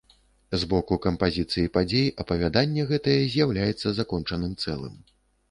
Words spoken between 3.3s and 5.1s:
з'яўляецца закончаным цэлым.